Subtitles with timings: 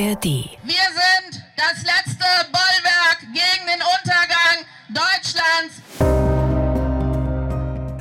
[0.00, 0.24] ARD.
[0.24, 5.82] Wir sind das letzte Bollwerk gegen den Untergang Deutschlands.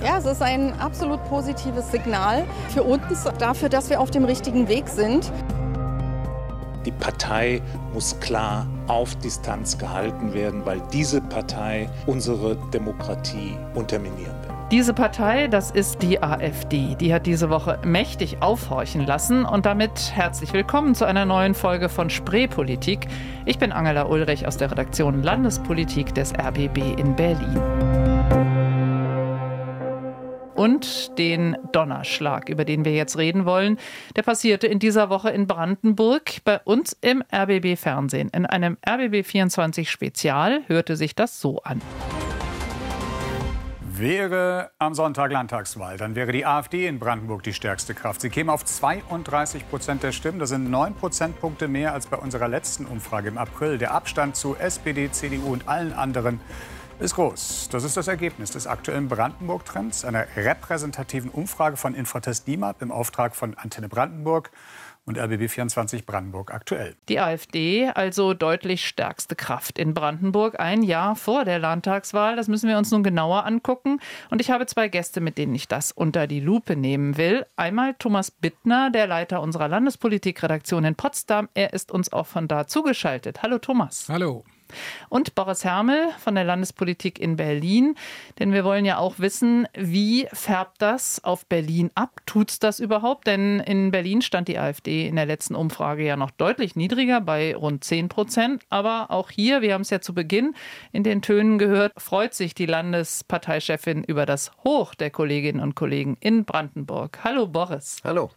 [0.01, 4.70] Ja, es ist ein absolut positives Signal für uns dafür, dass wir auf dem richtigen
[4.70, 5.29] Weg sind.
[6.85, 7.62] Die Partei
[7.94, 14.58] muss klar auf Distanz gehalten werden, weil diese Partei unsere Demokratie unterminieren will.
[14.72, 16.95] Diese Partei, das ist die AfD.
[16.99, 21.90] Die hat diese Woche mächtig aufhorchen lassen und damit herzlich willkommen zu einer neuen Folge
[21.90, 23.08] von Spreepolitik.
[23.48, 27.59] Ich bin Angela Ulrich aus der Redaktion Landespolitik des RBB in Berlin
[30.54, 33.80] und den Donnerschlag, über den wir jetzt reden wollen.
[34.16, 38.30] Der passierte in dieser Woche in Brandenburg bei uns im RBB Fernsehen.
[38.30, 41.81] In einem RBB 24 Spezial hörte sich das so an.
[43.99, 48.22] Wäre am Sonntag Landtagswahl, dann wäre die AfD in Brandenburg die stärkste Kraft.
[48.22, 50.39] Sie käme auf 32 Prozent der Stimmen.
[50.39, 53.78] Das sind neun Prozentpunkte mehr als bei unserer letzten Umfrage im April.
[53.78, 56.39] Der Abstand zu SPD, CDU und allen anderen
[57.02, 57.67] ist groß.
[57.73, 63.36] Das ist das Ergebnis des aktuellen Brandenburg-Trends, einer repräsentativen Umfrage von Infratest DIMAP im Auftrag
[63.36, 64.50] von Antenne Brandenburg
[65.10, 66.96] und RBB 24 Brandenburg aktuell.
[67.10, 72.36] Die AfD also deutlich stärkste Kraft in Brandenburg ein Jahr vor der Landtagswahl.
[72.36, 74.00] Das müssen wir uns nun genauer angucken.
[74.30, 77.46] Und ich habe zwei Gäste, mit denen ich das unter die Lupe nehmen will.
[77.56, 81.50] Einmal Thomas Bittner, der Leiter unserer Landespolitikredaktion in Potsdam.
[81.56, 83.42] Er ist uns auch von da zugeschaltet.
[83.42, 84.08] Hallo Thomas.
[84.10, 84.46] Hallo
[85.09, 87.95] und Boris Hermel von der Landespolitik in Berlin.
[88.39, 92.22] Denn wir wollen ja auch wissen, wie färbt das auf Berlin ab?
[92.25, 93.28] Tut es das überhaupt?
[93.28, 97.56] Denn in Berlin stand die AfD in der letzten Umfrage ja noch deutlich niedriger, bei
[97.56, 98.64] rund 10 Prozent.
[98.70, 100.56] Aber auch hier, wir haben es ja zu Beginn
[100.92, 106.17] in den Tönen gehört, freut sich die Landesparteichefin über das Hoch der Kolleginnen und Kollegen
[106.20, 107.20] in Brandenburg.
[107.23, 107.97] Hallo Boris.
[108.03, 108.31] Hallo.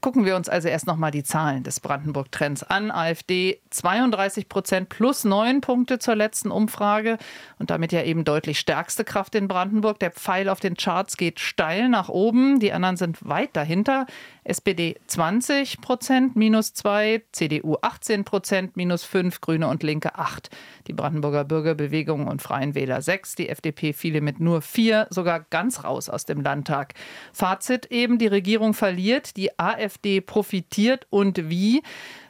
[0.00, 2.90] Gucken wir uns also erst noch mal die Zahlen des Brandenburg-Trends an.
[2.90, 7.18] AfD 32 Prozent plus neun Punkte zur letzten Umfrage
[7.58, 9.98] und damit ja eben deutlich stärkste Kraft in Brandenburg.
[9.98, 12.60] Der Pfeil auf den Charts geht steil nach oben.
[12.60, 14.06] Die anderen sind weit dahinter.
[14.50, 20.50] SPD 20 Prozent minus zwei, CDU 18 Prozent minus fünf, Grüne und Linke acht.
[20.88, 23.36] Die Brandenburger Bürgerbewegung und Freien Wähler sechs.
[23.36, 26.94] Die FDP viele mit nur vier, sogar ganz raus aus dem Landtag.
[27.32, 29.36] Fazit eben: Die Regierung verliert.
[29.36, 31.84] Die AfD profitiert und wie.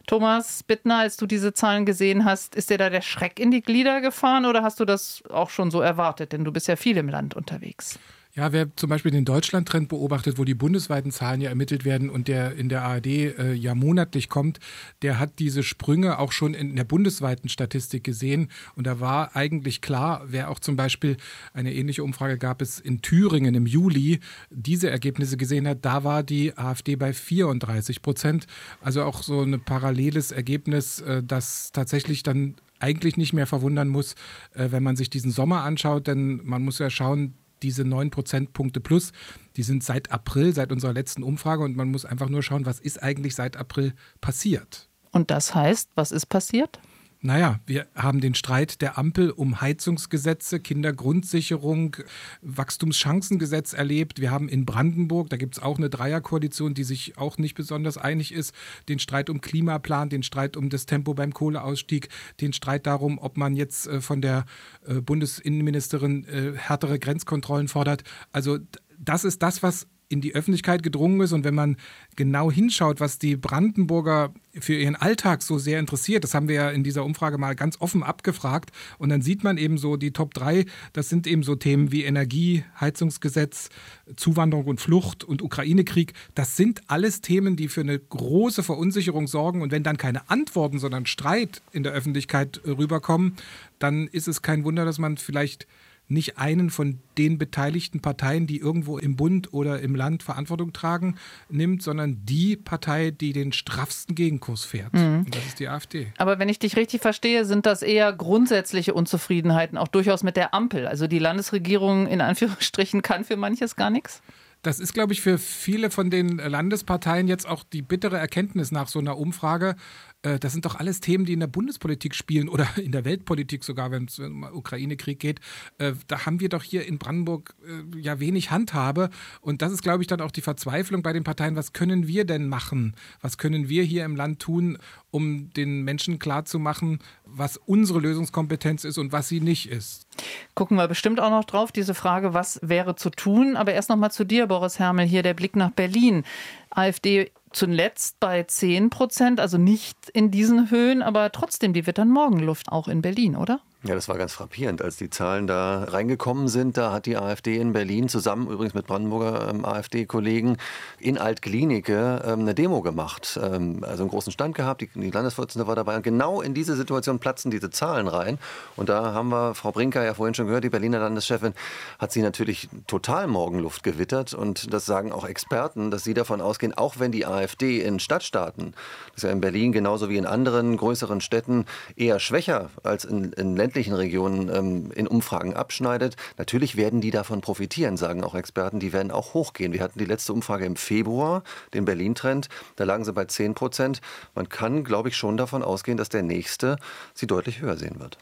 [0.07, 3.63] Thomas Bittner, als du diese Zahlen gesehen hast, ist dir da der Schreck in die
[3.63, 6.33] Glieder gefahren oder hast du das auch schon so erwartet?
[6.33, 7.99] Denn du bist ja viel im Land unterwegs.
[8.33, 12.29] Ja, wer zum Beispiel den Deutschland-Trend beobachtet, wo die bundesweiten Zahlen ja ermittelt werden und
[12.29, 14.61] der in der ARD äh, ja monatlich kommt,
[15.03, 18.49] der hat diese Sprünge auch schon in der bundesweiten Statistik gesehen.
[18.77, 21.17] Und da war eigentlich klar, wer auch zum Beispiel
[21.55, 24.21] eine ähnliche Umfrage gab es in Thüringen im Juli,
[24.51, 28.47] diese Ergebnisse gesehen hat, da war die AfD bei 34 Prozent.
[28.81, 34.15] Also auch so ein paralleles Ergebnis, äh, das tatsächlich dann eigentlich nicht mehr verwundern muss,
[34.55, 38.81] äh, wenn man sich diesen Sommer anschaut, denn man muss ja schauen, diese 9 Prozentpunkte
[38.81, 39.13] plus,
[39.57, 42.81] die sind seit April, seit unserer letzten Umfrage und man muss einfach nur schauen, was
[42.81, 44.89] ist eigentlich seit April passiert.
[45.13, 46.81] Und das heißt, was ist passiert?
[47.23, 51.97] Naja, wir haben den Streit der Ampel um Heizungsgesetze, Kindergrundsicherung,
[52.41, 54.23] Wachstumschancengesetz erlebt.
[54.23, 57.99] Wir haben in Brandenburg, da gibt es auch eine Dreierkoalition, die sich auch nicht besonders
[57.99, 58.55] einig ist,
[58.89, 62.09] den Streit um Klimaplan, den Streit um das Tempo beim Kohleausstieg,
[62.41, 64.47] den Streit darum, ob man jetzt äh, von der
[64.87, 68.03] äh, Bundesinnenministerin äh, härtere Grenzkontrollen fordert.
[68.33, 68.61] Also
[68.99, 71.33] das ist das, was in die Öffentlichkeit gedrungen ist.
[71.33, 71.77] Und wenn man
[72.17, 76.71] genau hinschaut, was die Brandenburger für ihren Alltag so sehr interessiert, das haben wir ja
[76.71, 78.71] in dieser Umfrage mal ganz offen abgefragt.
[78.99, 82.03] Und dann sieht man eben so die Top 3, das sind eben so Themen wie
[82.03, 83.71] Energie, Heizungsgesetz,
[84.17, 86.13] Zuwanderung und Flucht und Ukraine-Krieg.
[86.35, 89.63] Das sind alles Themen, die für eine große Verunsicherung sorgen.
[89.63, 93.37] Und wenn dann keine Antworten, sondern Streit in der Öffentlichkeit rüberkommen,
[93.79, 95.69] dann ist es kein Wunder, dass man vielleicht
[96.11, 101.17] nicht einen von den beteiligten Parteien, die irgendwo im Bund oder im Land Verantwortung tragen,
[101.49, 104.93] nimmt, sondern die Partei, die den straffsten Gegenkurs fährt.
[104.93, 105.25] Mhm.
[105.27, 106.09] Und das ist die AfD.
[106.19, 110.55] Aber wenn ich dich richtig verstehe, sind das eher grundsätzliche Unzufriedenheiten, auch durchaus mit der
[110.55, 110.87] Ampel.
[110.87, 114.23] Also die Landesregierung in Anführungsstrichen kann für manches gar nichts?
[114.63, 118.89] Das ist, glaube ich, für viele von den Landesparteien jetzt auch die bittere Erkenntnis nach
[118.89, 119.75] so einer Umfrage.
[120.23, 123.65] Äh, das sind doch alles Themen, die in der Bundespolitik spielen oder in der Weltpolitik
[123.65, 125.41] sogar, wenn es um Ukraine-Krieg geht.
[125.79, 129.11] Äh, da haben wir doch hier in Brandenburg äh, ja wenig Handhabe.
[129.41, 131.57] Und das ist, glaube ich, dann auch die Verzweiflung bei den Parteien.
[131.57, 132.95] Was können wir denn machen?
[133.21, 134.79] Was können wir hier im Land tun,
[135.11, 140.07] um den Menschen klarzumachen, was unsere Lösungskompetenz ist und was sie nicht ist?
[140.55, 143.57] Gucken wir bestimmt auch noch drauf, diese Frage, was wäre zu tun.
[143.57, 146.25] Aber erst noch mal zu dir, Boris Hermel, hier der Blick nach Berlin.
[146.71, 152.11] AfD zuletzt bei 10 Prozent, also nicht in diesen Höhen, aber trotzdem, die wird dann
[152.11, 153.61] Morgenluft auch in Berlin, oder?
[153.83, 156.77] Ja, das war ganz frappierend, als die Zahlen da reingekommen sind.
[156.77, 160.59] Da hat die AfD in Berlin zusammen übrigens mit Brandenburger ähm, AfD-Kollegen
[160.99, 163.41] in Altklinike ähm, eine Demo gemacht.
[163.43, 165.97] Ähm, also einen großen Stand gehabt, die, die Landesvorsitzende war dabei.
[165.97, 168.39] Und genau in diese Situation platzen diese Zahlen rein.
[168.77, 171.55] Und da haben wir Frau Brinker ja vorhin schon gehört, die Berliner Landeschefin,
[171.99, 174.35] hat sie natürlich total Morgenluft gewittert.
[174.35, 178.75] Und das sagen auch Experten, dass sie davon ausgehen, auch wenn die AfD in Stadtstaaten,
[179.07, 181.65] das ist ja in Berlin genauso wie in anderen größeren Städten,
[181.97, 186.17] eher schwächer als in, in Ländern, ländlichen Regionen ähm, in Umfragen abschneidet.
[186.39, 188.81] Natürlich werden die davon profitieren, sagen auch Experten.
[188.81, 189.73] Die werden auch hochgehen.
[189.73, 192.49] Wir hatten die letzte Umfrage im Februar, den Berlin-Trend.
[192.75, 194.01] Da lagen sie bei 10 Prozent.
[194.35, 196.79] Man kann, glaube ich, schon davon ausgehen, dass der nächste
[197.15, 198.19] sie deutlich höher sehen wird.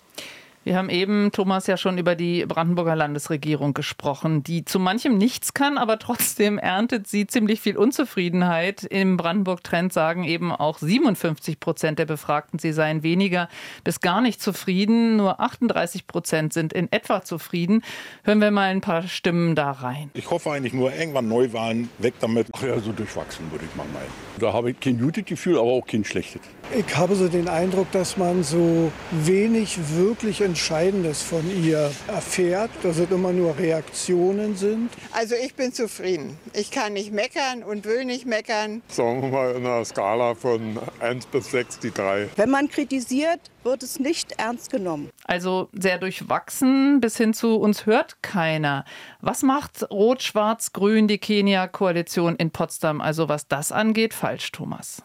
[0.69, 5.55] Wir haben eben, Thomas, ja schon über die Brandenburger Landesregierung gesprochen, die zu manchem nichts
[5.55, 8.85] kann, aber trotzdem erntet sie ziemlich viel Unzufriedenheit.
[8.85, 13.49] Im Brandenburg-Trend sagen eben auch 57 Prozent der Befragten, sie seien weniger
[13.82, 15.17] bis gar nicht zufrieden.
[15.17, 17.82] Nur 38 Prozent sind in etwa zufrieden.
[18.25, 20.11] Hören wir mal ein paar Stimmen da rein.
[20.12, 22.49] Ich hoffe eigentlich nur irgendwann Neuwahlen, weg damit.
[22.53, 24.12] Ach ja, so durchwachsen, würde ich mal meinen.
[24.38, 26.43] Da habe ich kein gutes Gefühl, aber auch kein schlechtes.
[26.76, 32.99] Ich habe so den Eindruck, dass man so wenig wirklich Entscheidendes von ihr erfährt, dass
[32.99, 34.90] es immer nur Reaktionen sind.
[35.12, 36.37] Also ich bin zufrieden.
[36.52, 38.82] Ich kann nicht meckern und will nicht meckern.
[38.88, 42.31] Sagen wir mal in einer Skala von 1 bis 6 die 3.
[42.34, 45.10] Wenn man kritisiert, wird es nicht ernst genommen.
[45.22, 48.84] Also sehr durchwachsen bis hin zu uns hört keiner.
[49.20, 55.04] Was macht Rot-Schwarz-Grün die Kenia-Koalition in Potsdam, also was das angeht, falsch, Thomas?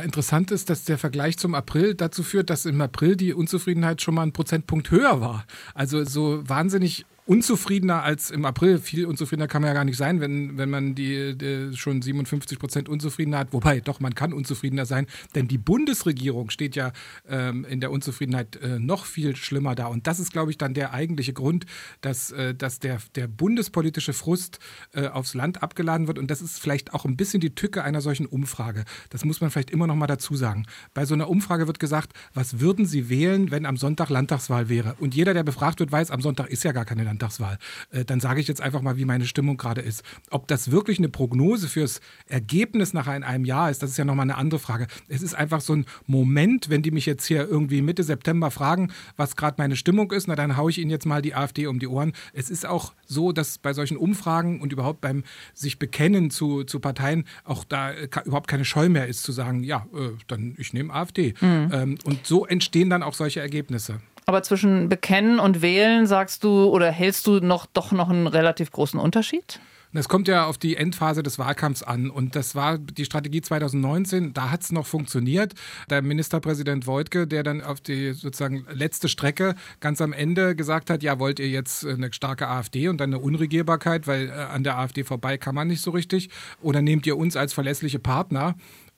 [0.00, 4.14] Interessant ist, dass der Vergleich zum April dazu führt, dass im April die Unzufriedenheit schon
[4.14, 5.44] mal einen Prozentpunkt höher war.
[5.74, 8.78] Also so wahnsinnig unzufriedener als im April.
[8.78, 12.58] Viel unzufriedener kann man ja gar nicht sein, wenn, wenn man die, die schon 57
[12.58, 13.52] Prozent unzufriedener hat.
[13.52, 16.92] Wobei, doch, man kann unzufriedener sein, denn die Bundesregierung steht ja
[17.28, 19.86] ähm, in der Unzufriedenheit äh, noch viel schlimmer da.
[19.86, 21.66] Und das ist, glaube ich, dann der eigentliche Grund,
[22.00, 24.58] dass, äh, dass der, der bundespolitische Frust
[24.92, 26.18] äh, aufs Land abgeladen wird.
[26.18, 28.84] Und das ist vielleicht auch ein bisschen die Tücke einer solchen Umfrage.
[29.10, 30.66] Das muss man vielleicht immer noch mal dazu sagen.
[30.92, 34.96] Bei so einer Umfrage wird gesagt, was würden Sie wählen, wenn am Sonntag Landtagswahl wäre?
[34.98, 37.58] Und jeder, der befragt wird, weiß, am Sonntag ist ja gar keine Landtagswahl.
[37.90, 40.02] Äh, dann sage ich jetzt einfach mal, wie meine Stimmung gerade ist.
[40.30, 44.24] Ob das wirklich eine Prognose fürs Ergebnis nach einem Jahr ist, das ist ja nochmal
[44.24, 44.86] eine andere Frage.
[45.08, 48.92] Es ist einfach so ein Moment, wenn die mich jetzt hier irgendwie Mitte September fragen,
[49.16, 51.78] was gerade meine Stimmung ist, na dann haue ich ihnen jetzt mal die AfD um
[51.78, 52.12] die Ohren.
[52.32, 55.24] Es ist auch so, dass bei solchen Umfragen und überhaupt beim
[55.54, 57.92] sich bekennen zu, zu Parteien auch da
[58.24, 61.34] überhaupt keine Scheu mehr ist zu sagen, ja, äh, dann ich nehme AfD.
[61.40, 61.70] Mhm.
[61.72, 64.00] Ähm, und so entstehen dann auch solche Ergebnisse.
[64.26, 68.70] Aber zwischen Bekennen und Wählen sagst du oder hältst du noch doch noch einen relativ
[68.70, 69.60] großen Unterschied?
[69.94, 72.08] Das kommt ja auf die Endphase des Wahlkampfs an.
[72.08, 74.32] Und das war die Strategie 2019.
[74.32, 75.52] Da hat es noch funktioniert.
[75.90, 81.02] Der Ministerpräsident Wojtke, der dann auf die sozusagen letzte Strecke ganz am Ende gesagt hat,
[81.02, 84.78] ja, wollt ihr jetzt eine starke AfD und dann eine Unregierbarkeit, weil äh, an der
[84.78, 86.30] AfD vorbei kann man nicht so richtig.
[86.62, 88.54] Oder nehmt ihr uns als verlässliche Partner?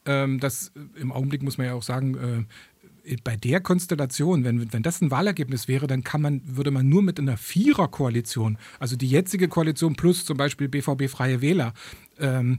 [0.07, 2.45] Ähm, das im Augenblick muss man ja auch sagen, äh,
[3.23, 7.03] bei der Konstellation, wenn, wenn das ein Wahlergebnis wäre, dann kann man, würde man nur
[7.03, 11.75] mit einer Viererkoalition, also die jetzige Koalition plus zum Beispiel BVB Freie Wähler,
[12.19, 12.57] ähm,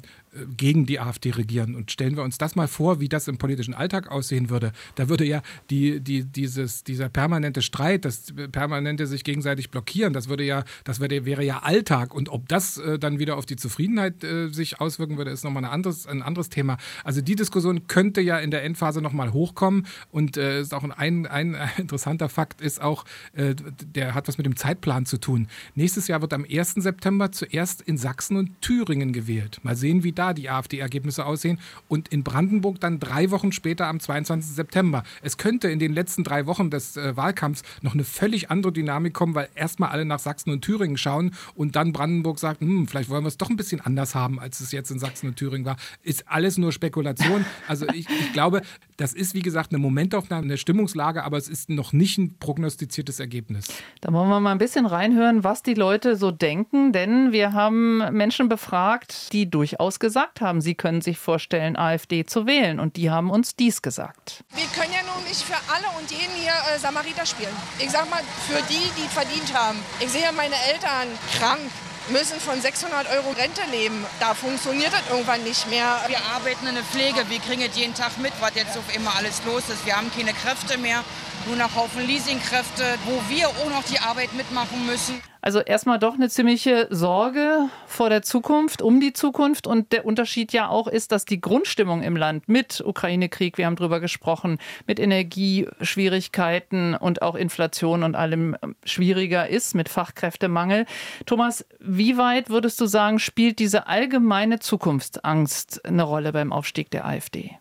[0.58, 1.76] gegen die AfD regieren.
[1.76, 4.72] Und stellen wir uns das mal vor, wie das im politischen Alltag aussehen würde.
[4.96, 10.30] Da würde ja die, die, dieses, dieser permanente Streit, das permanente sich gegenseitig blockieren, das
[10.30, 12.13] würde ja, das würde, wäre ja Alltag.
[12.13, 15.65] Und ob das äh, dann wieder auf die Zufriedenheit äh, sich auswirken würde, ist nochmal
[15.65, 16.77] ein anderes, ein anderes Thema.
[17.04, 19.88] Also die Diskussion könnte ja in der Endphase nochmal hochkommen.
[20.12, 23.56] Und äh, ist auch ein, ein interessanter Fakt ist auch, äh,
[23.96, 25.48] der hat was mit dem Zeitplan zu tun.
[25.75, 26.75] Nächstes Jahr wird am 1.
[26.75, 29.60] September zuerst in Sachsen und Thüringen gewählt.
[29.63, 33.88] Mal sehen, wie da da die AfD-Ergebnisse aussehen und in Brandenburg dann drei Wochen später
[33.88, 34.55] am 22.
[34.55, 35.03] September.
[35.22, 39.13] Es könnte in den letzten drei Wochen des äh, Wahlkampfs noch eine völlig andere Dynamik
[39.13, 43.10] kommen, weil erstmal alle nach Sachsen und Thüringen schauen und dann Brandenburg sagt, hm, vielleicht
[43.10, 45.65] wollen wir es doch ein bisschen anders haben, als es jetzt in Sachsen und Thüringen
[45.65, 45.77] war.
[46.01, 47.46] Ist alles nur Spekulation.
[47.67, 48.62] Also ich, ich glaube,
[48.98, 53.20] das ist wie gesagt eine Momentaufnahme, eine Stimmungslage, aber es ist noch nicht ein prognostiziertes
[53.20, 53.67] Ergebnis.
[54.01, 57.98] Da wollen wir mal ein bisschen reinhören, was die Leute so denken, denn wir haben
[58.15, 62.79] Menschen befragt, die durchaus gesagt gesagt haben, sie können sich vorstellen, AfD zu wählen.
[62.79, 64.43] Und die haben uns dies gesagt.
[64.53, 67.55] Wir können ja nun nicht für alle und jeden hier äh, Samariter spielen.
[67.79, 69.79] Ich sag mal, für die, die verdient haben.
[70.00, 71.07] Ich sehe meine Eltern
[71.38, 71.71] krank
[72.09, 74.05] müssen von 600 Euro Rente leben.
[74.19, 75.97] Da funktioniert das irgendwann nicht mehr.
[76.07, 79.15] Wir arbeiten in der Pflege, wir kriegen es jeden Tag mit, was jetzt auf immer
[79.15, 79.85] alles los ist.
[79.88, 81.03] Wir haben keine Kräfte mehr
[81.47, 85.21] nur noch Haufen Leasingkräfte, wo wir auch noch die Arbeit mitmachen müssen.
[85.46, 89.68] Also erstmal doch eine ziemliche Sorge vor der Zukunft, um die Zukunft.
[89.68, 93.75] Und der Unterschied ja auch ist, dass die Grundstimmung im Land mit Ukraine-Krieg, wir haben
[93.75, 100.88] drüber gesprochen, mit Energieschwierigkeiten und auch Inflation und allem schwieriger ist, mit Fachkräftemangel.
[101.28, 107.06] Thomas, wie weit würdest du sagen, spielt diese allgemeine Zukunftsangst eine Rolle beim Aufstieg der
[107.06, 107.56] AfD?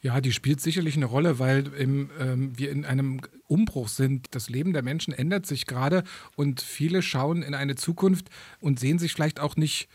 [0.00, 4.28] Ja, die spielt sicherlich eine Rolle, weil im, ähm, wir in einem Umbruch sind.
[4.30, 6.04] Das Leben der Menschen ändert sich gerade
[6.36, 8.28] und viele schauen in eine Zukunft
[8.60, 9.88] und sehen sich vielleicht auch nicht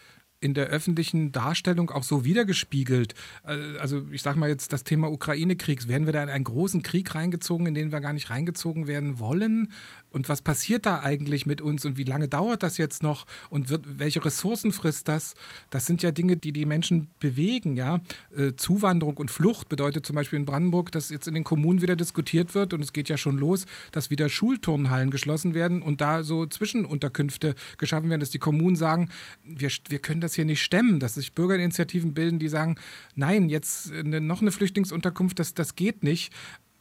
[0.43, 3.15] in der öffentlichen Darstellung auch so wiedergespiegelt.
[3.47, 5.87] Äh, also ich sage mal jetzt das Thema Ukraine-Kriegs.
[5.87, 9.19] Werden wir da in einen großen Krieg reingezogen, in den wir gar nicht reingezogen werden
[9.19, 9.71] wollen?
[10.13, 13.69] Und was passiert da eigentlich mit uns und wie lange dauert das jetzt noch und
[13.69, 15.33] wird, welche Ressourcen frisst das?
[15.71, 17.75] Das sind ja Dinge, die die Menschen bewegen.
[17.75, 18.01] Ja?
[18.35, 21.95] Äh, Zuwanderung und Flucht bedeutet zum Beispiel in Brandenburg, dass jetzt in den Kommunen wieder
[21.95, 26.21] diskutiert wird und es geht ja schon los, dass wieder Schulturnhallen geschlossen werden und da
[26.21, 29.09] so Zwischenunterkünfte geschaffen werden, dass die Kommunen sagen,
[29.43, 32.75] wir, wir können das hier nicht stemmen, dass sich Bürgerinitiativen bilden, die sagen,
[33.15, 36.33] nein, jetzt eine, noch eine Flüchtlingsunterkunft, das, das geht nicht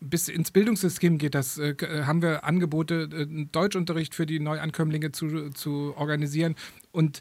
[0.02, 5.12] bis ins Bildungssystem geht das, äh, äh, haben wir Angebote, äh, Deutschunterricht für die Neuankömmlinge
[5.12, 6.56] zu, zu organisieren.
[6.90, 7.20] Und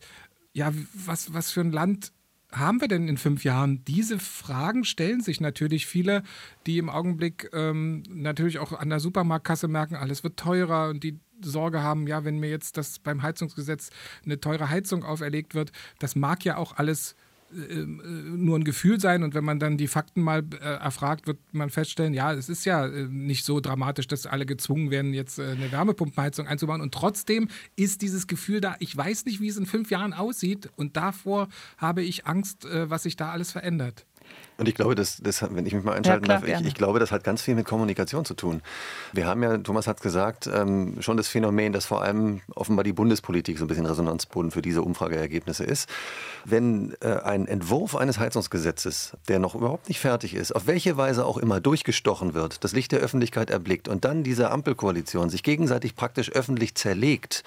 [0.53, 2.11] ja, was, was für ein Land
[2.51, 3.83] haben wir denn in fünf Jahren?
[3.85, 6.23] Diese Fragen stellen sich natürlich viele,
[6.65, 11.19] die im Augenblick ähm, natürlich auch an der Supermarktkasse merken, alles wird teurer und die
[11.43, 13.89] Sorge haben, ja, wenn mir jetzt das beim Heizungsgesetz
[14.25, 17.15] eine teure Heizung auferlegt wird, das mag ja auch alles
[17.51, 19.23] nur ein Gefühl sein.
[19.23, 22.65] Und wenn man dann die Fakten mal äh, erfragt, wird man feststellen, ja, es ist
[22.65, 26.81] ja äh, nicht so dramatisch, dass alle gezwungen werden, jetzt äh, eine Wärmepumpenheizung einzubauen.
[26.81, 30.69] Und trotzdem ist dieses Gefühl da, ich weiß nicht, wie es in fünf Jahren aussieht.
[30.75, 34.05] Und davor habe ich Angst, äh, was sich da alles verändert.
[34.61, 36.75] Und ich glaube, das, das, wenn ich mich mal einschalten ja, klar, darf, ich, ich,
[36.75, 38.61] glaube, das hat ganz viel mit Kommunikation zu tun.
[39.11, 42.83] Wir haben ja, Thomas hat es gesagt, ähm, schon das Phänomen, dass vor allem offenbar
[42.83, 45.89] die Bundespolitik so ein bisschen Resonanzboden für diese Umfrageergebnisse ist.
[46.45, 51.25] Wenn äh, ein Entwurf eines Heizungsgesetzes, der noch überhaupt nicht fertig ist, auf welche Weise
[51.25, 55.95] auch immer durchgestochen wird, das Licht der Öffentlichkeit erblickt und dann diese Ampelkoalition sich gegenseitig
[55.95, 57.43] praktisch öffentlich zerlegt,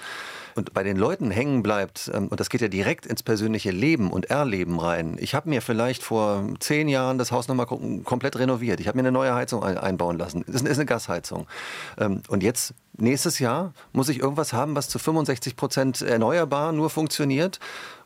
[0.54, 4.10] und bei den Leuten hängen bleibt, ähm, und das geht ja direkt ins persönliche Leben
[4.10, 5.16] und Erleben rein.
[5.18, 8.80] Ich habe mir vielleicht vor zehn Jahren das Haus nochmal komplett renoviert.
[8.80, 10.44] Ich habe mir eine neue Heizung einbauen lassen.
[10.46, 11.46] Das ist eine Gasheizung.
[11.98, 16.90] Ähm, und jetzt nächstes Jahr muss ich irgendwas haben, was zu 65 Prozent erneuerbar nur
[16.90, 17.58] funktioniert.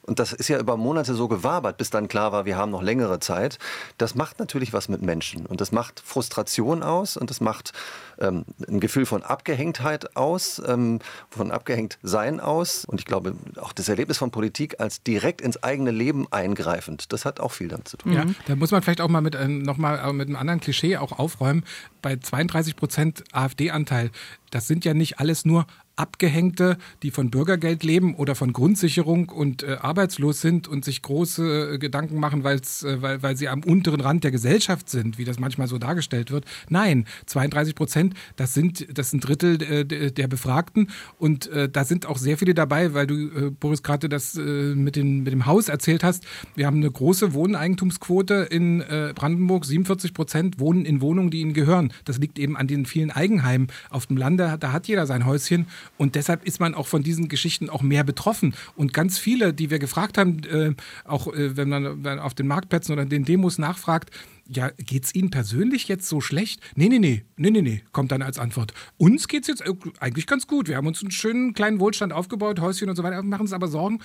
[0.09, 2.83] Und das ist ja über Monate so gewabert, bis dann klar war, wir haben noch
[2.83, 3.59] längere Zeit.
[3.99, 5.47] Das macht natürlich was mit Menschen.
[5.47, 7.73] Und das macht Frustration aus und das macht
[8.19, 12.87] ähm, ein Gefühl von Abgehängtheit aus, ähm, von Abgehängt-Sein aus.
[12.87, 17.27] Und ich glaube, auch das Erlebnis von Politik als direkt ins eigene Leben eingreifend, das
[17.27, 18.13] hat auch viel damit zu tun.
[18.13, 20.61] Ja, da muss man vielleicht auch mal mit, äh, noch mal, äh, mit einem anderen
[20.61, 21.65] Klischee auch aufräumen.
[22.01, 24.11] Bei 32 Prozent AfD-Anteil,
[24.51, 25.67] das sind ja nicht alles nur
[25.99, 31.75] Abgehängte, die von Bürgergeld leben oder von Grundsicherung und äh, arbeitslos sind und sich große
[31.75, 32.59] äh, Gedanken machen, äh,
[33.03, 36.45] weil, weil sie am unteren Rand der Gesellschaft sind, wie das manchmal so dargestellt wird.
[36.69, 42.07] Nein, 32 Prozent, das sind, das sind Drittel äh, der Befragten und äh, da sind
[42.07, 45.69] auch sehr viele dabei, weil du, äh, Boris, gerade das mit, den, mit dem Haus
[45.69, 46.25] erzählt hast.
[46.55, 49.65] Wir haben eine große Wohneigentumsquote in Brandenburg.
[49.65, 51.93] 47 Prozent wohnen in Wohnungen, die ihnen gehören.
[52.05, 54.57] Das liegt eben an den vielen Eigenheimen auf dem Lande.
[54.61, 55.67] Da hat jeder sein Häuschen
[55.97, 58.55] und deshalb ist man auch von diesen Geschichten auch mehr betroffen.
[58.77, 62.93] Und ganz viele, die wir gefragt haben, äh, auch äh, wenn man auf den Marktplätzen
[62.93, 64.11] oder den Demos nachfragt,
[64.49, 66.61] ja, geht's Ihnen persönlich jetzt so schlecht?
[66.75, 68.73] Nee, nee, nee, nee, nee, nee, kommt dann als Antwort.
[68.97, 69.63] Uns geht's jetzt
[70.01, 70.69] eigentlich ganz gut.
[70.69, 73.69] Wir haben uns einen schönen kleinen Wohlstand aufgebaut, Häuschen und so weiter, machen uns aber
[73.69, 74.01] Sorgen,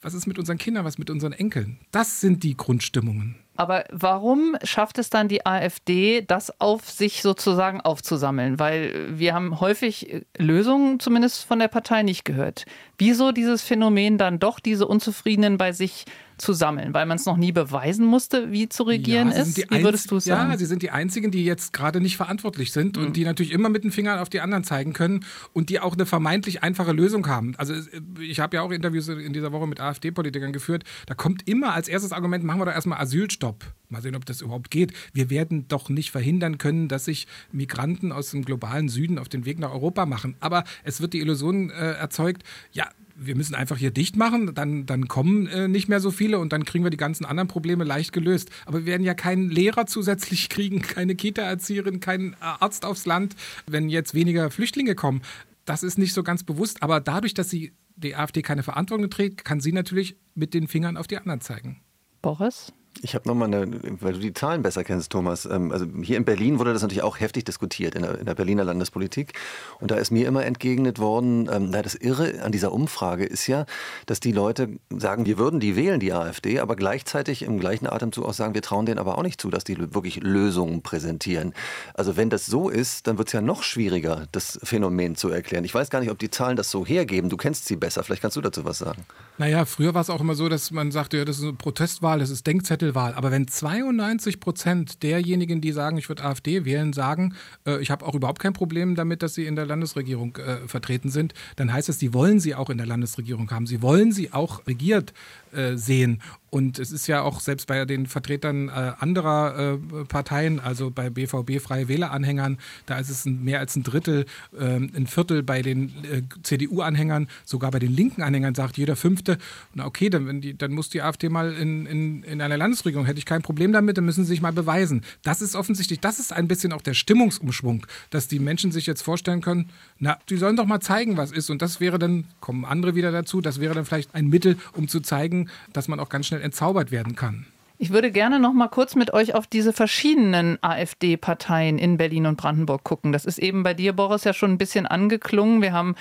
[0.00, 1.78] was ist mit unseren Kindern, was mit unseren Enkeln?
[1.90, 3.36] Das sind die Grundstimmungen.
[3.56, 8.60] Aber warum schafft es dann die AfD, das auf sich sozusagen aufzusammeln?
[8.60, 12.66] Weil wir haben häufig Lösungen zumindest von der Partei nicht gehört.
[12.98, 16.04] Wieso dieses Phänomen dann doch diese Unzufriedenen bei sich
[16.36, 19.56] zu sammeln, weil man es noch nie beweisen musste, wie zu regieren ja, ist?
[19.56, 20.50] Wie würdest du sagen?
[20.50, 23.06] Ja, sie sind die Einzigen, die jetzt gerade nicht verantwortlich sind mhm.
[23.06, 25.94] und die natürlich immer mit den Fingern auf die anderen zeigen können und die auch
[25.94, 27.54] eine vermeintlich einfache Lösung haben.
[27.56, 27.74] Also
[28.20, 30.84] ich habe ja auch Interviews in dieser Woche mit AfD-Politikern geführt.
[31.06, 33.64] Da kommt immer als erstes Argument, machen wir doch erstmal Asylstopp.
[33.90, 34.92] Mal sehen, ob das überhaupt geht.
[35.12, 39.46] Wir werden doch nicht verhindern können, dass sich Migranten aus dem globalen Süden auf den
[39.46, 40.36] Weg nach Europa machen.
[40.40, 42.42] Aber es wird die Illusion äh, erzeugt,
[42.72, 46.38] ja, wir müssen einfach hier dicht machen, dann, dann kommen äh, nicht mehr so viele
[46.38, 48.50] und dann kriegen wir die ganzen anderen Probleme leicht gelöst.
[48.64, 53.34] Aber wir werden ja keinen Lehrer zusätzlich kriegen, keine Kita-Erzieherin, keinen Arzt aufs Land,
[53.66, 55.22] wenn jetzt weniger Flüchtlinge kommen.
[55.64, 59.44] Das ist nicht so ganz bewusst, aber dadurch, dass sie die AfD keine Verantwortung trägt,
[59.44, 61.80] kann sie natürlich mit den Fingern auf die anderen zeigen.
[62.22, 62.72] Boris?
[63.02, 65.46] Ich habe nochmal eine, weil du die Zahlen besser kennst, Thomas.
[65.46, 68.34] Ähm, also hier in Berlin wurde das natürlich auch heftig diskutiert in der, in der
[68.34, 69.34] Berliner Landespolitik.
[69.80, 73.66] Und da ist mir immer entgegnet worden, ähm, das Irre an dieser Umfrage ist ja,
[74.06, 78.24] dass die Leute sagen, wir würden die wählen, die AfD, aber gleichzeitig im gleichen Atemzug
[78.24, 81.54] auch sagen, wir trauen denen aber auch nicht zu, dass die wirklich Lösungen präsentieren.
[81.94, 85.64] Also wenn das so ist, dann wird es ja noch schwieriger, das Phänomen zu erklären.
[85.64, 87.30] Ich weiß gar nicht, ob die Zahlen das so hergeben.
[87.30, 88.02] Du kennst sie besser.
[88.02, 89.04] Vielleicht kannst du dazu was sagen.
[89.38, 92.18] Naja, früher war es auch immer so, dass man sagte, ja, das ist eine Protestwahl,
[92.18, 93.14] das ist Denkzettel Einzelwahl.
[93.14, 97.34] Aber wenn 92 Prozent derjenigen, die sagen, ich würde AfD wählen, sagen,
[97.66, 101.10] äh, ich habe auch überhaupt kein Problem damit, dass sie in der Landesregierung äh, vertreten
[101.10, 103.66] sind, dann heißt es, sie wollen sie auch in der Landesregierung haben.
[103.66, 105.12] Sie wollen sie auch regiert
[105.52, 106.20] äh, sehen.
[106.50, 111.10] Und es ist ja auch selbst bei den Vertretern äh, anderer äh, Parteien, also bei
[111.10, 114.24] BVB Freie Wähleranhängern, da ist es ein, mehr als ein Drittel,
[114.58, 119.38] äh, ein Viertel bei den äh, CDU-Anhängern, sogar bei den linken Anhängern sagt jeder Fünfte,
[119.74, 123.18] na okay, dann, die, dann muss die AfD mal in, in, in einer Landesregierung, hätte
[123.18, 125.02] ich kein Problem damit, dann müssen sie sich mal beweisen.
[125.22, 129.02] Das ist offensichtlich, das ist ein bisschen auch der Stimmungsumschwung, dass die Menschen sich jetzt
[129.02, 131.50] vorstellen können, na, die sollen doch mal zeigen, was ist.
[131.50, 134.88] Und das wäre dann, kommen andere wieder dazu, das wäre dann vielleicht ein Mittel, um
[134.88, 137.46] zu zeigen, dass man auch ganz schnell schnell entzaubert werden kann.
[137.80, 142.36] Ich würde gerne noch mal kurz mit euch auf diese verschiedenen AfD-Parteien in Berlin und
[142.36, 143.12] Brandenburg gucken.
[143.12, 145.62] Das ist eben bei dir, Boris, ja schon ein bisschen angeklungen.
[145.62, 145.94] Wir haben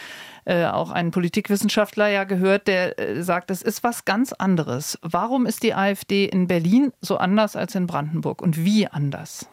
[0.45, 4.97] äh, auch einen Politikwissenschaftler ja gehört, der äh, sagt, es ist was ganz anderes.
[5.03, 9.47] Warum ist die AfD in Berlin so anders als in Brandenburg und wie anders?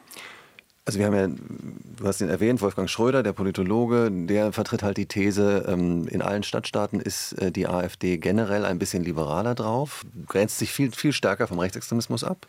[0.86, 4.98] Also wir haben ja, du hast ihn erwähnt, Wolfgang Schröder, der Politologe, der vertritt halt
[4.98, 10.04] die These, ähm, in allen Stadtstaaten ist äh, die AfD generell ein bisschen liberaler drauf,
[10.26, 12.46] grenzt sich viel, viel stärker vom Rechtsextremismus ab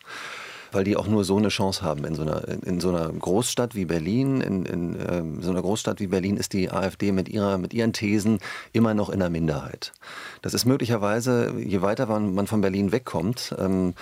[0.72, 2.04] weil die auch nur so eine Chance haben.
[2.04, 6.02] In so einer, in so einer Großstadt wie Berlin, in, in ähm, so einer Großstadt
[6.02, 8.40] wie Berlin ist die AfD mit, ihrer, mit ihren Thesen
[8.74, 9.94] immer noch in der Minderheit.
[10.42, 13.94] Das ist möglicherweise, je weiter man von Berlin wegkommt, ähm,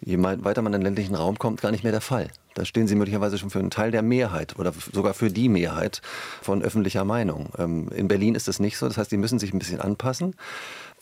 [0.00, 2.28] je weiter man in den ländlichen Raum kommt, gar nicht mehr der Fall.
[2.54, 6.02] Da stehen sie möglicherweise schon für einen Teil der Mehrheit oder sogar für die Mehrheit
[6.42, 7.50] von öffentlicher Meinung.
[7.58, 8.86] Ähm, in Berlin ist das nicht so.
[8.86, 10.34] Das heißt, die müssen sich ein bisschen anpassen.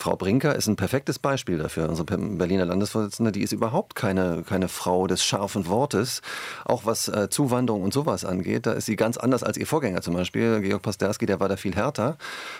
[0.01, 1.87] Frau Brinker ist ein perfektes Beispiel dafür.
[1.87, 6.23] Unsere Berliner Landesvorsitzende, die ist überhaupt keine, keine Frau des scharfen Wortes.
[6.65, 10.01] Auch was äh, Zuwanderung und sowas angeht, da ist sie ganz anders als ihr Vorgänger
[10.01, 10.63] zum Beispiel.
[10.63, 12.17] Georg Pasterski, der war da viel härter.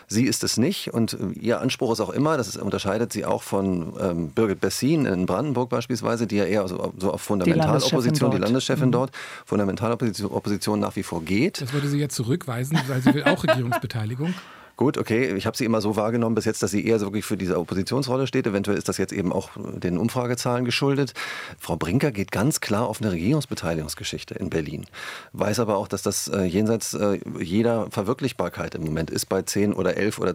[0.07, 3.43] Sie ist es nicht und äh, ihr Anspruch ist auch immer, das unterscheidet sie auch
[3.43, 8.80] von ähm, Birgit Bessin in Brandenburg beispielsweise, die ja eher so, auf Fundamentalopposition, die Landeschefin
[8.89, 8.93] mhm.
[8.93, 9.11] dort,
[9.47, 11.61] Fundamentalopposition nach wie vor geht.
[11.61, 14.35] Das würde sie jetzt zurückweisen, weil sie will auch Regierungsbeteiligung.
[14.81, 17.27] Gut, okay, ich habe sie immer so wahrgenommen bis jetzt, dass sie eher so wirklich
[17.27, 18.47] für diese Oppositionsrolle steht.
[18.47, 21.13] Eventuell ist das jetzt eben auch den Umfragezahlen geschuldet.
[21.59, 24.87] Frau Brinker geht ganz klar auf eine Regierungsbeteiligungsgeschichte in Berlin.
[25.35, 29.75] Weiß aber auch, dass das äh, jenseits äh, jeder Verwirklichbarkeit im Moment ist bei 10
[29.75, 30.33] oder 11 oder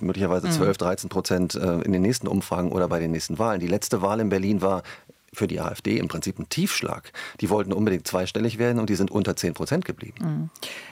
[0.00, 1.10] möglicherweise 12, 13 mhm.
[1.10, 3.60] Prozent äh, in den nächsten Umfragen oder bei den nächsten Wahlen.
[3.60, 4.82] Die letzte Wahl in Berlin war
[5.34, 7.12] für die AfD im Prinzip ein Tiefschlag.
[7.40, 10.18] Die wollten unbedingt zweistellig werden und die sind unter 10 Prozent geblieben.
[10.20, 10.50] Mhm.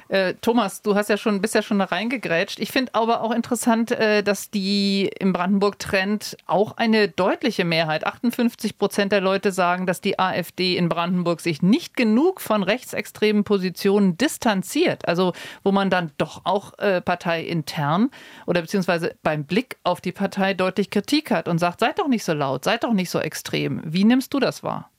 [0.09, 2.61] Äh, Thomas, du hast ja schon, bist ja schon da reingegrätscht.
[2.61, 8.77] Ich finde aber auch interessant, äh, dass die im Brandenburg-Trend auch eine deutliche Mehrheit, 58
[8.79, 14.19] Prozent der Leute sagen, dass die AfD in Brandenburg sich nicht genug von rechtsextremen Positionen
[14.19, 15.09] distanziert.
[15.09, 18.11] Also wo man dann doch auch äh, parteiintern
[18.47, 22.25] oder beziehungsweise beim Blick auf die Partei deutlich Kritik hat und sagt, seid doch nicht
[22.25, 23.81] so laut, seid doch nicht so extrem.
[23.85, 24.91] Wie nimmst du das wahr?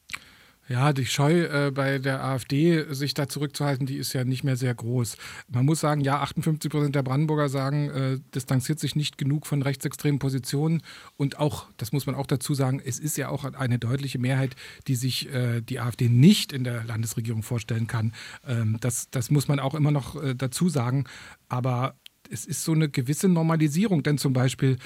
[0.69, 4.55] Ja, die Scheu äh, bei der AfD, sich da zurückzuhalten, die ist ja nicht mehr
[4.55, 5.17] sehr groß.
[5.49, 9.61] Man muss sagen, ja, 58 Prozent der Brandenburger sagen, äh, distanziert sich nicht genug von
[9.61, 10.81] rechtsextremen Positionen.
[11.17, 14.55] Und auch, das muss man auch dazu sagen, es ist ja auch eine deutliche Mehrheit,
[14.87, 18.13] die sich äh, die AfD nicht in der Landesregierung vorstellen kann.
[18.47, 21.03] Ähm, das, das muss man auch immer noch äh, dazu sagen.
[21.49, 21.95] Aber
[22.29, 24.77] es ist so eine gewisse Normalisierung, denn zum Beispiel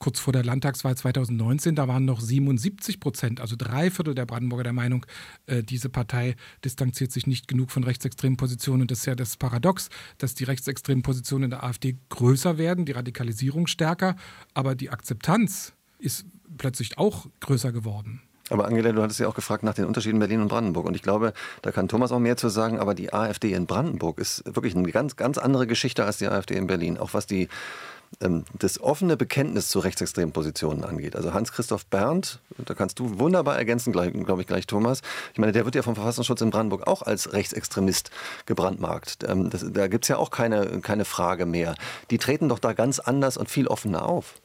[0.00, 4.64] kurz vor der Landtagswahl 2019, da waren noch 77 Prozent, also drei Viertel der Brandenburger
[4.64, 5.06] der Meinung,
[5.46, 6.34] äh, diese Partei
[6.64, 8.82] distanziert sich nicht genug von rechtsextremen Positionen.
[8.82, 12.86] Und das ist ja das Paradox, dass die rechtsextremen Positionen in der AfD größer werden,
[12.86, 14.16] die Radikalisierung stärker,
[14.54, 16.24] aber die Akzeptanz ist
[16.56, 18.22] plötzlich auch größer geworden.
[18.48, 20.84] Aber Angela, du hattest ja auch gefragt nach den Unterschieden Berlin und Brandenburg.
[20.86, 21.32] Und ich glaube,
[21.62, 22.80] da kann Thomas auch mehr zu sagen.
[22.80, 26.56] Aber die AfD in Brandenburg ist wirklich eine ganz, ganz andere Geschichte als die AfD
[26.56, 26.98] in Berlin.
[26.98, 27.48] Auch was die
[28.18, 31.16] das offene Bekenntnis zu rechtsextremen Positionen angeht.
[31.16, 35.00] Also Hans-Christoph Berndt, da kannst du wunderbar ergänzen, glaube ich, gleich Thomas.
[35.32, 38.10] Ich meine, der wird ja vom Verfassungsschutz in Brandenburg auch als Rechtsextremist
[38.46, 39.24] gebrandmarkt.
[39.26, 41.76] Ähm, das, da gibt es ja auch keine, keine Frage mehr.
[42.10, 44.40] Die treten doch da ganz anders und viel offener auf.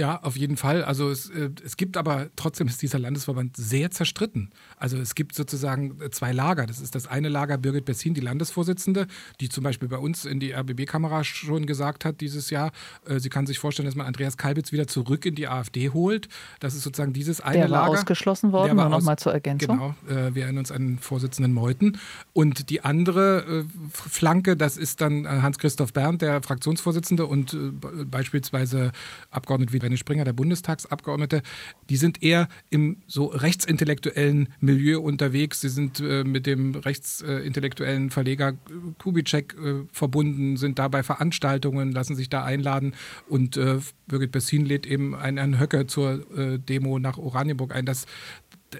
[0.00, 0.84] Ja, auf jeden Fall.
[0.84, 4.50] Also es, äh, es gibt aber trotzdem ist dieser Landesverband sehr zerstritten.
[4.76, 6.66] Also es gibt sozusagen äh, zwei Lager.
[6.66, 9.08] Das ist das eine Lager Birgit Bessin, die Landesvorsitzende,
[9.40, 12.70] die zum Beispiel bei uns in die RBB-Kamera schon gesagt hat dieses Jahr,
[13.06, 16.28] äh, sie kann sich vorstellen, dass man Andreas Kalbitz wieder zurück in die AfD holt.
[16.60, 17.90] Das ist sozusagen dieses eine Der war Lager.
[17.98, 19.78] ausgeschlossen worden, Der war nur noch aus- mal zur Ergänzung.
[19.78, 21.98] Genau, äh, wir erinnern uns an den Vorsitzenden Meuthen.
[22.32, 28.92] Und die andere äh, Flanke, das ist dann Hans-Christoph Berndt, der Fraktionsvorsitzende und be- beispielsweise
[29.30, 31.42] Abgeordnete wie René Springer, der Bundestagsabgeordnete.
[31.90, 35.60] Die sind eher im so rechtsintellektuellen Milieu unterwegs.
[35.60, 38.54] Sie sind äh, mit dem rechtsintellektuellen Verleger
[38.98, 42.94] Kubitschek äh, verbunden, sind da bei Veranstaltungen, lassen sich da einladen.
[43.28, 47.86] Und äh, Birgit Bessin lädt eben einen Herrn Höcke zur äh, Demo nach Oranienburg ein.
[47.86, 48.06] Das,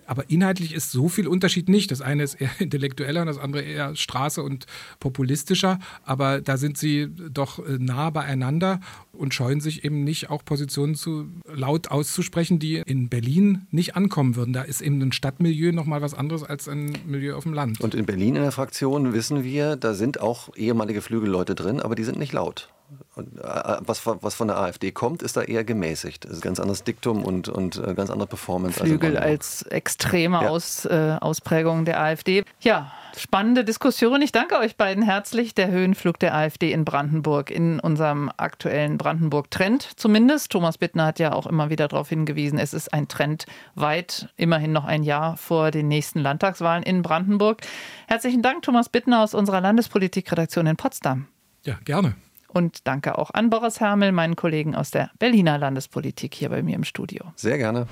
[0.06, 1.90] aber inhaltlich ist so viel Unterschied nicht.
[1.90, 4.66] Das eine ist eher intellektueller und das andere eher Straße und
[5.00, 5.78] populistischer.
[6.04, 8.80] Aber da sind sie doch äh, nah beieinander
[9.12, 14.36] und scheuen sich eben nicht, auch Positionen zu laut auszusprechen, die in Berlin nicht ankommen
[14.36, 14.52] würden.
[14.52, 17.80] Da ist eben ein Stadtmilieu nochmal was anderes als ein Milieu auf dem Land.
[17.80, 21.94] Und in Berlin in der Fraktion wissen wir, da sind auch ehemalige Flügelleute drin, aber
[21.94, 22.68] die sind nicht laut.
[23.16, 26.24] Äh, was, von- was von der AfD kommt, ist da eher gemäßigt.
[26.24, 28.80] Das ist ein ganz anderes Diktum und, und äh, ganz andere Performance.
[28.80, 29.30] als Flügel Brandenburg.
[29.30, 30.48] als extreme Ja.
[30.48, 32.44] Aus, äh, Ausprägung der AfD.
[32.60, 34.22] Ja, spannende Diskussion.
[34.22, 35.54] Ich danke euch beiden herzlich.
[35.54, 40.50] Der Höhenflug der AfD in Brandenburg, in unserem aktuellen Brandenburg-Trend zumindest.
[40.52, 44.72] Thomas Bittner hat ja auch immer wieder darauf hingewiesen, es ist ein Trend weit, immerhin
[44.72, 47.62] noch ein Jahr vor den nächsten Landtagswahlen in Brandenburg.
[48.06, 51.26] Herzlichen Dank, Thomas Bittner aus unserer Landespolitikredaktion in Potsdam.
[51.64, 52.14] Ja, gerne.
[52.48, 56.76] Und danke auch an Boris Hermel, meinen Kollegen aus der Berliner Landespolitik hier bei mir
[56.76, 57.24] im Studio.
[57.36, 57.86] Sehr gerne.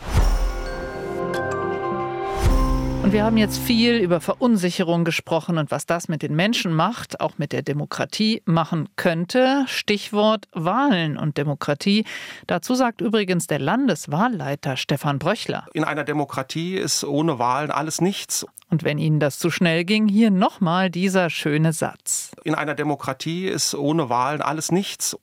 [3.06, 7.20] Und wir haben jetzt viel über Verunsicherung gesprochen und was das mit den Menschen macht,
[7.20, 9.62] auch mit der Demokratie machen könnte.
[9.68, 12.04] Stichwort Wahlen und Demokratie.
[12.48, 15.66] Dazu sagt übrigens der Landeswahlleiter Stefan Bröchler.
[15.72, 18.44] In einer Demokratie ist ohne Wahlen alles nichts.
[18.68, 22.32] Und wenn Ihnen das zu schnell ging, hier nochmal dieser schöne Satz.
[22.42, 25.16] In einer Demokratie ist ohne Wahlen alles nichts.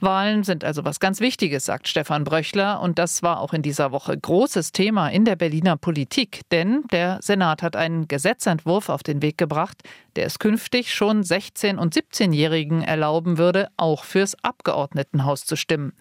[0.00, 2.82] Wahlen sind also was ganz Wichtiges, sagt Stefan Bröchler.
[2.82, 6.42] Und das war auch in dieser Woche großes Thema in der Berliner Politik.
[6.50, 9.82] Denn der Senat hat einen Gesetzentwurf auf den Weg gebracht,
[10.16, 15.92] der es künftig schon 16- und 17-Jährigen erlauben würde, auch fürs Abgeordnetenhaus zu stimmen.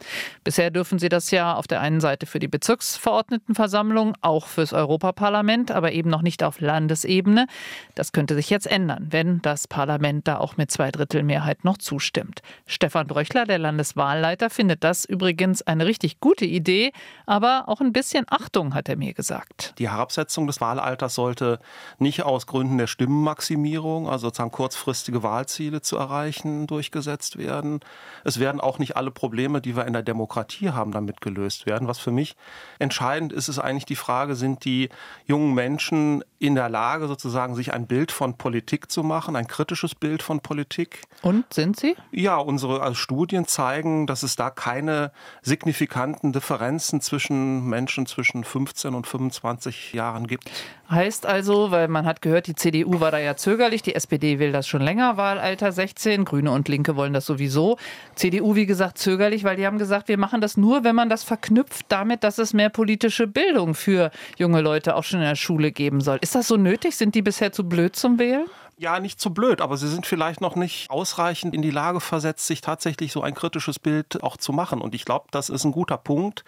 [0.44, 5.72] Bisher dürfen sie das ja auf der einen Seite für die Bezirksverordnetenversammlung, auch fürs Europaparlament,
[5.72, 7.48] aber eben noch nicht auf Landesebene.
[7.96, 12.42] Das könnte sich jetzt ändern, wenn das Parlament da auch mit Zweidrittelmehrheit noch zustimmt.
[12.66, 16.92] Stefan Bröchler, der Landeswahlleiter, findet das übrigens eine richtig gute Idee,
[17.26, 19.74] aber auch ein bisschen Achtung, hat er mir gesagt.
[19.78, 21.60] Die Herabsetzung des Wahlalters sollte
[22.00, 27.80] nicht aus Gründen der Stimmenmaximierung, also sozusagen kurzfristige Wahlziele zu erreichen, durchgesetzt werden.
[28.24, 31.88] Es werden auch nicht alle Probleme, die wir in der Demokratie haben, damit gelöst werden.
[31.88, 32.36] Was für mich
[32.80, 34.90] entscheidend ist, ist eigentlich die Frage, sind die
[35.26, 39.94] jungen Menschen in der Lage, sozusagen sich ein Bild von Politik zu machen, ein kritisches
[39.94, 41.02] Bild von Politik?
[41.22, 41.96] Und sind sie?
[42.12, 45.12] Ja, unsere also Studien zeigen, dass es da keine
[45.44, 50.50] signifikanten Differenzen zwischen Menschen zwischen 15 und 25 Jahren gibt.
[50.90, 54.52] Heißt also, weil man hat gehört, die CDU war da ja zögerlich, die SPD will
[54.52, 57.78] das schon länger, Wahlalter 16, Grüne und Linke wollen das sowieso.
[58.16, 61.24] CDU, wie gesagt, zögerlich, weil die haben gesagt, wir machen das nur, wenn man das
[61.24, 65.72] verknüpft damit, dass es mehr politische Bildung für junge Leute auch schon in der Schule
[65.72, 66.20] geben soll.
[66.22, 66.96] Ist das so nötig?
[66.96, 68.46] Sind die bisher zu blöd zum Wählen?
[68.82, 72.48] Ja, nicht zu blöd, aber sie sind vielleicht noch nicht ausreichend in die Lage versetzt,
[72.48, 74.82] sich tatsächlich so ein kritisches Bild auch zu machen.
[74.82, 76.44] Und ich glaube, das ist ein guter Punkt.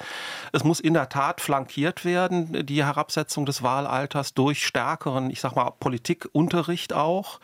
[0.51, 5.55] Es muss in der Tat flankiert werden, die Herabsetzung des Wahlalters durch stärkeren, ich sag
[5.55, 7.39] mal, Politikunterricht auch.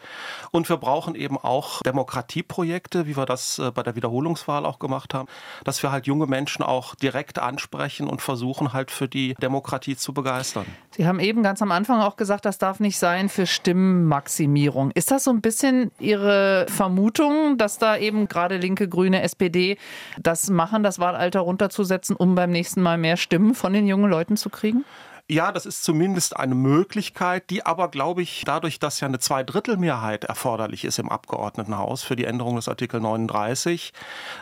[0.50, 5.14] Und wir brauchen eben auch Demokratieprojekte, wie wir das äh, bei der Wiederholungswahl auch gemacht
[5.14, 5.28] haben,
[5.66, 10.16] dass wir halt junge Menschen auch direkt ansprechen und versuchen halt für die Demokratie zu
[10.16, 10.66] begeistern.
[10.90, 14.79] Sie haben eben ganz am Anfang auch gesagt, das darf nicht sein für Stimmenmaximierung.
[14.94, 19.78] Ist das so ein bisschen Ihre Vermutung, dass da eben gerade Linke, Grüne, SPD
[20.22, 24.38] das machen, das Wahlalter runterzusetzen, um beim nächsten Mal mehr Stimmen von den jungen Leuten
[24.38, 24.86] zu kriegen?
[25.32, 30.24] Ja, das ist zumindest eine Möglichkeit, die aber, glaube ich, dadurch, dass ja eine Zweidrittelmehrheit
[30.24, 33.94] erforderlich ist im Abgeordnetenhaus für die Änderung des Artikel 39,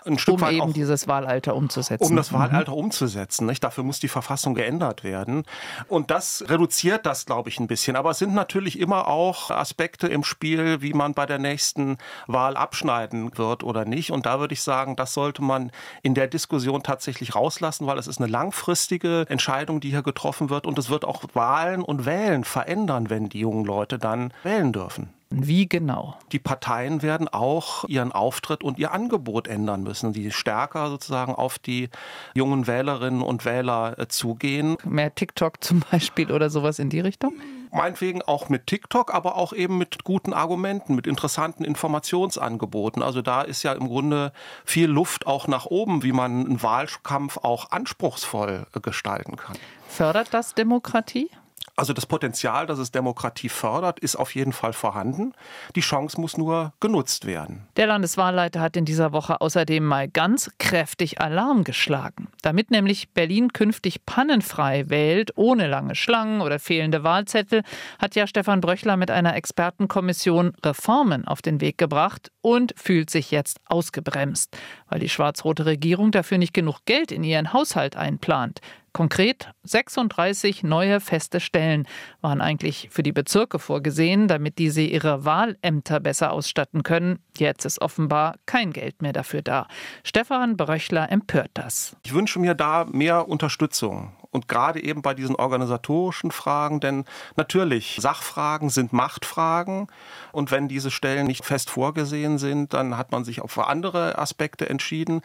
[0.06, 2.06] ein Stück um weit eben auch dieses Wahlalter umzusetzen.
[2.06, 2.36] um das Mhm.
[2.38, 3.46] Wahlalter umzusetzen.
[3.48, 3.66] Nicht?
[3.66, 5.44] Dafür muss die Verfassung geändert werden.
[5.90, 7.98] Und das reduziert das, glaube ich, ein bisschen.
[7.98, 11.98] Aber es sind natürlich immer auch Aspekte im Spiel, wie man bei der nächsten
[12.28, 14.12] Wahl abschneiden wird oder nicht.
[14.12, 15.70] Und da würde ich sagen, das sollte man
[16.02, 20.66] in der Diskussion tatsächlich rauslassen, weil es ist eine langfristige Entscheidung, die hier getroffen wird.
[20.66, 25.10] Und es wird auch Wahlen und Wählen verändern, wenn die jungen Leute dann wählen dürfen.
[25.30, 26.16] Wie genau?
[26.32, 31.60] Die Parteien werden auch ihren Auftritt und ihr Angebot ändern müssen, die stärker sozusagen auf
[31.60, 31.90] die
[32.34, 34.78] jungen Wählerinnen und Wähler äh, zugehen.
[34.86, 37.34] Mehr TikTok zum Beispiel oder sowas in die Richtung?
[37.72, 43.02] Meinetwegen auch mit TikTok, aber auch eben mit guten Argumenten, mit interessanten Informationsangeboten.
[43.04, 44.32] Also da ist ja im Grunde
[44.66, 49.58] viel Luft auch nach oben, wie man einen Wahlkampf auch anspruchsvoll gestalten kann.
[49.88, 51.30] Fördert das Demokratie?
[51.80, 55.34] Also das Potenzial, dass es Demokratie fördert, ist auf jeden Fall vorhanden.
[55.76, 57.68] Die Chance muss nur genutzt werden.
[57.76, 62.30] Der Landeswahlleiter hat in dieser Woche außerdem mal ganz kräftig Alarm geschlagen.
[62.42, 67.62] Damit nämlich Berlin künftig pannenfrei wählt, ohne lange Schlangen oder fehlende Wahlzettel,
[68.00, 73.30] hat ja Stefan Bröchler mit einer Expertenkommission Reformen auf den Weg gebracht und fühlt sich
[73.30, 74.58] jetzt ausgebremst,
[74.90, 78.62] weil die schwarz-rote Regierung dafür nicht genug Geld in ihren Haushalt einplant.
[78.98, 81.88] Konkret 36 neue feste Stellen
[82.22, 87.20] waren eigentlich für die Bezirke vorgesehen, damit diese ihre Wahlämter besser ausstatten können.
[87.38, 89.68] Jetzt ist offenbar kein Geld mehr dafür da.
[90.04, 91.96] Stefan Bröchler empört das.
[92.04, 97.98] Ich wünsche mir da mehr Unterstützung und gerade eben bei diesen organisatorischen Fragen, denn natürlich,
[98.00, 99.88] Sachfragen sind Machtfragen
[100.32, 104.18] und wenn diese Stellen nicht fest vorgesehen sind, dann hat man sich auch für andere
[104.18, 105.22] Aspekte entschieden.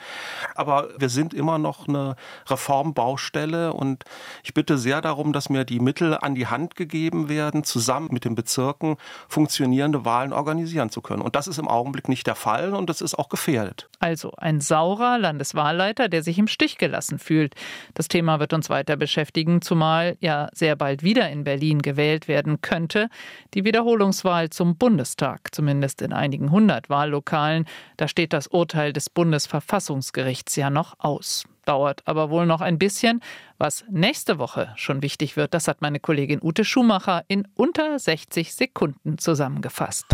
[0.54, 4.04] Aber wir sind immer noch eine Reformbaustelle und
[4.42, 8.24] ich bitte sehr darum, dass mir die Mittel an die Hand gegeben werden, zusammen mit
[8.24, 8.96] den Bezirken
[9.28, 11.22] funktionierende Wahlen organisieren zu können.
[11.22, 13.88] Und das ist im Augenblick nicht der Fall und das ist auch gefährdet.
[13.98, 17.54] Also ein saurer Landeswahlleiter, der sich im Stich gelassen fühlt.
[17.94, 22.60] Das Thema wird uns weiter beschäftigen, zumal ja sehr bald wieder in Berlin gewählt werden
[22.60, 23.08] könnte.
[23.52, 27.64] Die Wiederholungswahl zum Bundestag, zumindest in einigen hundert Wahllokalen.
[27.96, 31.42] Da steht das Urteil des Bundesverfassungsgerichts ja noch aus.
[31.64, 33.20] Dauert aber wohl noch ein bisschen.
[33.58, 38.54] Was nächste Woche schon wichtig wird, das hat meine Kollegin Ute Schumacher in unter 60
[38.54, 40.06] Sekunden zusammengefasst.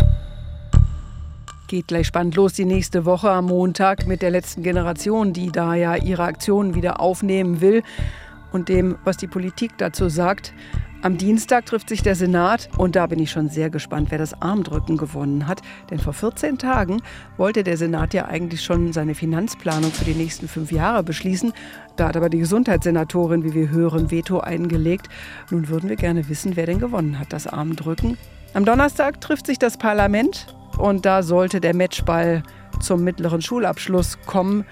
[1.67, 5.75] Geht gleich spannend los die nächste Woche am Montag mit der letzten Generation, die da
[5.75, 7.83] ja ihre Aktionen wieder aufnehmen will
[8.51, 10.53] und dem, was die Politik dazu sagt.
[11.01, 14.41] Am Dienstag trifft sich der Senat und da bin ich schon sehr gespannt, wer das
[14.41, 15.61] Armdrücken gewonnen hat.
[15.89, 17.01] Denn vor 14 Tagen
[17.37, 21.53] wollte der Senat ja eigentlich schon seine Finanzplanung für die nächsten fünf Jahre beschließen.
[21.95, 25.07] Da hat aber die Gesundheitssenatorin, wie wir hören, Veto eingelegt.
[25.51, 28.17] Nun würden wir gerne wissen, wer denn gewonnen hat, das Armdrücken.
[28.53, 32.43] Am Donnerstag trifft sich das Parlament und da sollte der Matchball
[32.81, 34.65] zum mittleren Schulabschluss kommen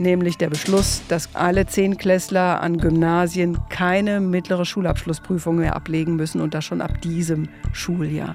[0.00, 6.54] nämlich der Beschluss, dass alle Zehnklässler an Gymnasien keine mittlere Schulabschlussprüfung mehr ablegen müssen und
[6.54, 8.34] das schon ab diesem Schuljahr.